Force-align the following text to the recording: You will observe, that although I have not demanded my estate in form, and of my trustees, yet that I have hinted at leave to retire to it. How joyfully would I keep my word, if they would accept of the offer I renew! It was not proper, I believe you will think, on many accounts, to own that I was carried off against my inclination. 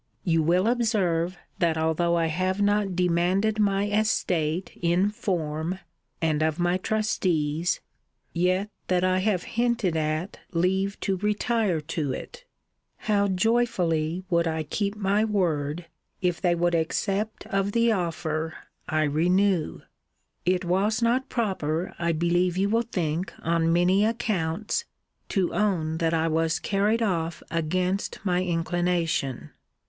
You 0.23 0.41
will 0.41 0.65
observe, 0.65 1.37
that 1.59 1.77
although 1.77 2.15
I 2.17 2.25
have 2.25 2.59
not 2.59 2.95
demanded 2.95 3.59
my 3.59 3.87
estate 3.87 4.71
in 4.81 5.11
form, 5.11 5.77
and 6.19 6.41
of 6.41 6.57
my 6.57 6.77
trustees, 6.77 7.81
yet 8.33 8.71
that 8.87 9.03
I 9.03 9.19
have 9.19 9.43
hinted 9.43 9.95
at 9.95 10.39
leave 10.53 10.99
to 11.01 11.17
retire 11.17 11.79
to 11.81 12.13
it. 12.13 12.45
How 12.97 13.27
joyfully 13.27 14.23
would 14.27 14.47
I 14.47 14.63
keep 14.63 14.95
my 14.95 15.23
word, 15.23 15.85
if 16.19 16.41
they 16.41 16.55
would 16.55 16.73
accept 16.73 17.45
of 17.45 17.71
the 17.71 17.91
offer 17.91 18.55
I 18.89 19.03
renew! 19.03 19.81
It 20.47 20.65
was 20.65 21.03
not 21.03 21.29
proper, 21.29 21.93
I 21.99 22.11
believe 22.11 22.57
you 22.57 22.69
will 22.69 22.81
think, 22.81 23.31
on 23.43 23.71
many 23.71 24.03
accounts, 24.03 24.85
to 25.29 25.53
own 25.53 25.99
that 25.99 26.15
I 26.15 26.27
was 26.27 26.57
carried 26.57 27.03
off 27.03 27.43
against 27.51 28.17
my 28.23 28.41
inclination. 28.43 29.51